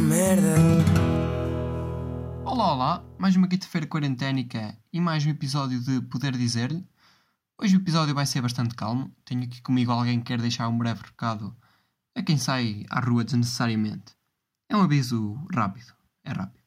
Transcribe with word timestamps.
merda. 0.00 0.54
Olá, 2.44 2.72
olá, 2.72 3.04
mais 3.18 3.34
uma 3.36 3.48
quinta-feira 3.48 3.86
quarenténica 3.86 4.76
e 4.92 5.00
mais 5.00 5.26
um 5.26 5.30
episódio 5.30 5.80
de 5.80 6.00
Poder 6.02 6.32
Dizer-lhe. 6.32 6.86
Hoje 7.60 7.76
o 7.76 7.80
episódio 7.80 8.14
vai 8.14 8.24
ser 8.24 8.40
bastante 8.40 8.74
calmo. 8.74 9.12
Tenho 9.24 9.42
aqui 9.42 9.60
comigo 9.60 9.90
alguém 9.90 10.20
que 10.20 10.26
quer 10.26 10.40
deixar 10.40 10.68
um 10.68 10.78
breve 10.78 11.02
recado 11.02 11.56
a 12.14 12.22
quem 12.22 12.38
sai 12.38 12.84
à 12.90 13.00
rua 13.00 13.24
desnecessariamente. 13.24 14.16
É 14.70 14.76
um 14.76 14.82
aviso 14.82 15.34
rápido. 15.52 15.92
É 16.24 16.30
rápido. 16.30 16.62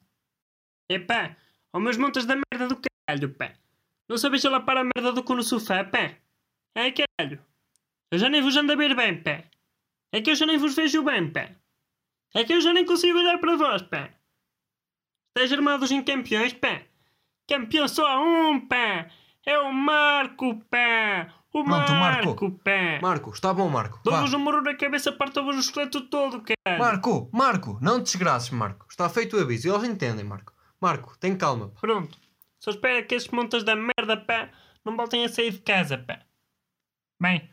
Epá, 0.90 1.36
ó 1.72 1.80
meus 1.80 1.96
montas 1.96 2.26
da 2.26 2.34
merda 2.34 2.68
do 2.68 2.80
caralho, 2.80 3.32
pé. 3.34 3.54
Não 4.08 4.18
sabes 4.18 4.44
ela 4.44 4.60
para 4.60 4.80
a 4.80 4.84
merda 4.84 5.12
do 5.12 5.22
cu 5.22 5.34
no 5.34 5.42
sofá, 5.42 5.82
pé? 5.84 6.18
Ai 6.76 6.92
caralho. 6.92 7.40
Eu 8.10 8.18
já 8.18 8.28
nem 8.28 8.42
vos 8.42 8.56
ando 8.56 8.72
a 8.72 8.76
ver 8.76 8.94
bem, 8.94 9.22
pé. 9.22 9.50
É 10.12 10.20
que 10.20 10.30
eu 10.30 10.34
já 10.34 10.44
nem 10.44 10.58
vos 10.58 10.74
vejo 10.74 11.02
bem, 11.02 11.30
pé. 11.32 11.56
É 12.34 12.44
que 12.44 12.52
eu 12.52 12.60
já 12.60 12.72
nem 12.72 12.84
consigo 12.84 13.18
olhar 13.18 13.38
para 13.38 13.56
vós, 13.56 13.82
pá. 13.82 14.10
Estáis 15.28 15.52
armados 15.52 15.90
em 15.90 16.02
campeões, 16.02 16.52
pá. 16.52 16.82
Campeão 17.48 17.86
só 17.88 18.06
há 18.06 18.20
um, 18.20 18.60
pá. 18.66 19.08
É 19.44 19.58
o 19.58 19.72
Marco, 19.72 20.56
pá. 20.70 21.34
O 21.52 21.64
Pronto, 21.64 21.92
Marco, 21.92 22.26
Marco. 22.26 22.50
pá. 22.64 22.98
Marco, 23.02 23.30
está 23.30 23.52
bom, 23.52 23.68
Marco. 23.68 24.00
Dou-vos 24.04 24.32
um 24.32 24.38
murro 24.38 24.62
na 24.62 24.74
cabeça, 24.74 25.12
parto-vos 25.12 25.56
o 25.56 25.60
esqueleto 25.60 26.00
todo, 26.08 26.42
caralho. 26.42 26.82
Marco, 26.82 27.28
Marco, 27.32 27.78
não 27.82 27.98
te 28.00 28.04
desgraçes, 28.04 28.50
Marco. 28.50 28.86
Está 28.88 29.08
feito 29.08 29.36
o 29.36 29.40
aviso. 29.40 29.68
Eles 29.68 29.84
entendem, 29.84 30.24
Marco. 30.24 30.52
Marco, 30.80 31.16
tem 31.18 31.36
calma. 31.36 31.68
pá. 31.68 31.80
Pronto. 31.80 32.18
Só 32.58 32.70
espero 32.70 33.06
que 33.06 33.14
esses 33.14 33.28
montas 33.28 33.64
da 33.64 33.74
merda, 33.76 34.16
pá, 34.16 34.48
não 34.84 34.96
voltem 34.96 35.24
a 35.24 35.28
sair 35.28 35.50
de 35.50 35.58
casa, 35.58 35.98
pá. 35.98 36.20
Bem, 37.20 37.50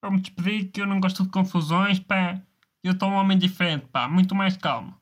vou-me 0.00 0.20
despedir 0.20 0.70
que 0.70 0.80
eu 0.80 0.86
não 0.86 1.00
gosto 1.00 1.22
de 1.24 1.28
confusões, 1.30 1.98
pá. 2.00 2.40
Eu 2.86 2.92
estou 2.92 3.10
um 3.10 3.14
homem 3.14 3.36
diferente, 3.36 3.88
pá, 3.88 4.08
muito 4.08 4.32
mais 4.32 4.56
calmo. 4.56 4.96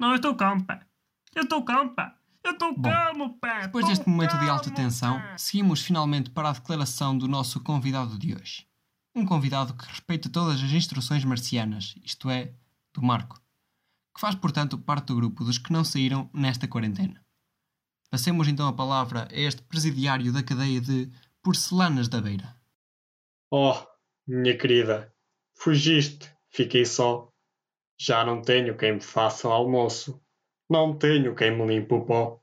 Não, 0.00 0.08
eu 0.10 0.16
estou 0.16 0.34
calmo, 0.34 0.64
pá. 0.64 0.84
Eu 1.32 1.44
estou 1.44 1.62
calmo, 1.62 1.94
pá. 1.94 2.18
Eu 2.42 2.50
estou 2.50 2.74
calmo, 2.82 3.38
pá. 3.38 3.60
Depois 3.60 3.84
Tô 3.84 3.88
deste 3.88 4.08
momento 4.08 4.36
de 4.36 4.48
alta 4.48 4.68
tensão, 4.72 5.16
pá. 5.20 5.38
seguimos 5.38 5.80
finalmente 5.80 6.28
para 6.30 6.48
a 6.48 6.52
declaração 6.52 7.16
do 7.16 7.28
nosso 7.28 7.60
convidado 7.60 8.18
de 8.18 8.34
hoje. 8.34 8.66
Um 9.14 9.24
convidado 9.24 9.74
que 9.74 9.86
respeita 9.86 10.28
todas 10.28 10.60
as 10.60 10.72
instruções 10.72 11.24
marcianas, 11.24 11.94
isto 12.04 12.28
é, 12.28 12.52
do 12.92 13.00
Marco, 13.00 13.40
que 14.12 14.20
faz, 14.20 14.34
portanto, 14.34 14.76
parte 14.76 15.06
do 15.06 15.14
grupo 15.14 15.44
dos 15.44 15.56
que 15.56 15.72
não 15.72 15.84
saíram 15.84 16.28
nesta 16.34 16.66
quarentena. 16.66 17.24
Passemos 18.10 18.48
então 18.48 18.66
a 18.66 18.72
palavra 18.72 19.28
a 19.30 19.38
este 19.38 19.62
presidiário 19.62 20.32
da 20.32 20.42
cadeia 20.42 20.80
de 20.80 21.08
Porcelanas 21.44 22.08
da 22.08 22.20
Beira. 22.20 22.56
Oh, 23.52 23.76
minha 24.26 24.58
querida, 24.58 25.14
fugiste, 25.54 26.28
fiquei 26.50 26.84
só. 26.84 27.32
Já 27.98 28.24
não 28.24 28.42
tenho 28.42 28.76
quem 28.76 28.94
me 28.94 29.00
faça 29.00 29.48
o 29.48 29.52
almoço, 29.52 30.22
não 30.68 30.96
tenho 30.96 31.34
quem 31.34 31.56
me 31.56 31.66
limpe 31.66 31.94
o 31.94 32.04
pó. 32.04 32.42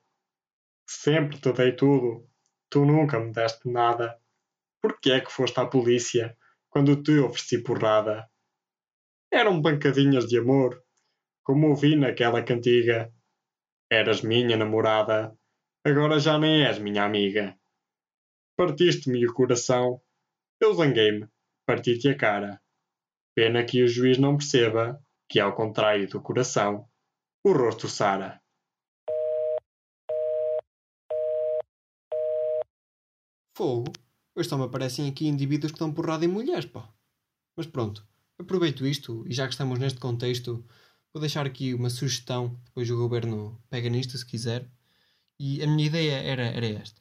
Sempre 0.88 1.40
te 1.40 1.52
dei 1.52 1.76
tudo, 1.76 2.30
tu 2.70 2.86
nunca 2.86 3.20
me 3.20 3.32
deste 3.32 3.70
nada. 3.70 4.20
Por 4.82 5.00
que 5.00 5.12
é 5.12 5.20
que 5.20 5.32
foste 5.32 5.60
à 5.60 5.66
polícia 5.66 6.38
quando 6.70 7.02
te 7.02 7.18
ofereci 7.20 7.64
porrada? 7.64 8.30
Eram 9.32 9.62
bancadinhas 9.62 10.28
de 10.28 10.38
amor, 10.38 10.82
como 11.44 11.70
ouvi 11.70 11.96
naquela 11.96 12.44
cantiga. 12.44 13.12
Eras 13.90 14.22
minha 14.22 14.56
namorada, 14.56 15.36
agora 15.84 16.20
já 16.20 16.38
nem 16.38 16.66
és 16.66 16.78
minha 16.78 17.04
amiga. 17.04 17.58
Partiste-me 18.56 19.26
o 19.26 19.34
coração, 19.34 20.02
eu 20.60 20.74
zanguei-me, 20.74 21.28
parti-te 21.66 22.10
a 22.10 22.18
cara. 22.18 22.62
Pena 23.38 23.64
que 23.64 23.84
o 23.84 23.88
juiz 23.88 24.18
não 24.18 24.36
perceba 24.36 25.00
que, 25.30 25.40
ao 25.40 25.56
contrário 25.56 26.10
do 26.10 26.20
coração, 26.20 26.90
o 27.44 27.52
rosto 27.54 27.88
sara. 27.88 28.42
Fogo? 33.56 33.94
Hoje 34.36 34.50
só 34.50 34.58
me 34.58 34.64
aparecem 34.64 35.08
aqui 35.08 35.28
indivíduos 35.28 35.72
que 35.72 35.78
dão 35.78 35.94
porrada 35.94 36.26
em 36.26 36.28
mulheres, 36.28 36.66
pá. 36.66 36.92
Mas 37.56 37.68
pronto, 37.68 38.04
aproveito 38.40 38.88
isto 38.88 39.24
e 39.28 39.34
já 39.36 39.46
que 39.46 39.54
estamos 39.54 39.78
neste 39.78 40.00
contexto, 40.00 40.66
vou 41.14 41.22
deixar 41.22 41.46
aqui 41.46 41.76
uma 41.76 41.92
sugestão, 41.92 42.60
depois 42.66 42.90
o 42.90 42.98
governo 42.98 43.62
pega 43.70 43.88
nisto 43.88 44.18
se 44.18 44.26
quiser. 44.26 44.68
E 45.40 45.62
a 45.62 45.68
minha 45.68 45.86
ideia 45.86 46.16
era, 46.24 46.42
era 46.44 46.66
esta. 46.66 47.00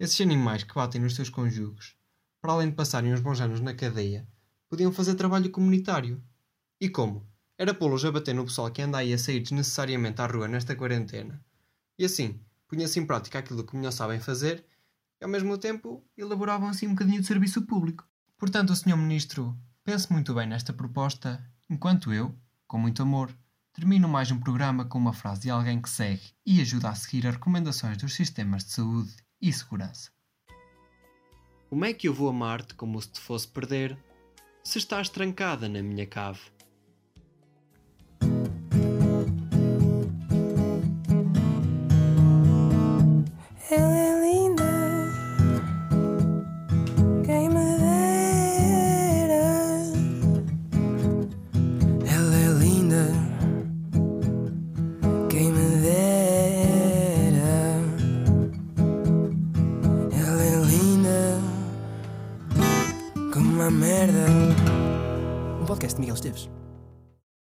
Esses 0.00 0.18
animais 0.22 0.64
que 0.64 0.74
batem 0.74 1.02
nos 1.02 1.14
seus 1.14 1.28
cônjuges, 1.28 1.94
para 2.40 2.52
além 2.52 2.70
de 2.70 2.74
passarem 2.74 3.12
uns 3.12 3.20
bons 3.20 3.38
anos 3.42 3.60
na 3.60 3.74
cadeia, 3.74 4.26
podiam 4.68 4.92
fazer 4.92 5.14
trabalho 5.14 5.50
comunitário. 5.50 6.22
E 6.80 6.88
como? 6.88 7.26
Era 7.56 7.74
pô-los 7.74 8.04
a 8.04 8.12
bater 8.12 8.34
no 8.34 8.44
pessoal 8.44 8.70
que 8.70 8.82
anda 8.82 8.98
aí 8.98 9.12
a 9.12 9.18
sair 9.18 9.40
desnecessariamente 9.40 10.20
à 10.20 10.26
rua 10.26 10.46
nesta 10.46 10.76
quarentena. 10.76 11.42
E 11.98 12.04
assim, 12.04 12.40
punha-se 12.68 13.00
em 13.00 13.06
prática 13.06 13.38
aquilo 13.38 13.64
que 13.64 13.76
melhor 13.76 13.90
sabem 13.90 14.20
fazer 14.20 14.64
e 15.20 15.24
ao 15.24 15.30
mesmo 15.30 15.58
tempo 15.58 16.04
elaboravam 16.16 16.68
assim 16.68 16.86
um 16.86 16.90
bocadinho 16.90 17.20
de 17.20 17.26
serviço 17.26 17.62
público. 17.62 18.06
Portanto, 18.36 18.70
o 18.70 18.76
Sr. 18.76 18.96
Ministro 18.96 19.58
pense 19.82 20.12
muito 20.12 20.32
bem 20.34 20.46
nesta 20.46 20.72
proposta, 20.72 21.44
enquanto 21.68 22.12
eu, 22.12 22.32
com 22.68 22.78
muito 22.78 23.02
amor, 23.02 23.34
termino 23.72 24.08
mais 24.08 24.30
um 24.30 24.38
programa 24.38 24.84
com 24.84 24.98
uma 24.98 25.12
frase 25.12 25.42
de 25.42 25.50
alguém 25.50 25.80
que 25.80 25.90
segue 25.90 26.22
e 26.46 26.60
ajuda 26.60 26.90
a 26.90 26.94
seguir 26.94 27.26
as 27.26 27.34
recomendações 27.34 27.96
dos 27.96 28.14
sistemas 28.14 28.64
de 28.64 28.72
saúde 28.72 29.16
e 29.40 29.52
segurança. 29.52 30.10
Como 31.68 31.84
é 31.84 31.92
que 31.92 32.08
eu 32.08 32.14
vou 32.14 32.28
amar-te 32.28 32.74
como 32.74 33.00
se 33.02 33.08
te 33.08 33.20
fosse 33.20 33.48
perder, 33.48 33.98
se 34.68 34.76
estás 34.76 35.08
trancada 35.08 35.66
na 35.66 35.82
minha 35.82 36.04
cave? 36.04 36.40
Merda. 63.70 64.26
Um 65.60 65.66
podcast 65.66 65.96
de 65.96 66.00
Miguel 66.00 66.14
Esteves. 66.14 66.57